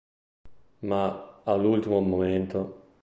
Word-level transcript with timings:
Ma, 0.79 1.41
all'ultimo 1.43 1.99
momento. 1.99 2.97